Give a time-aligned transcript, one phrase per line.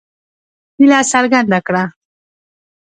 [0.77, 1.83] هیله څرګنده کړه.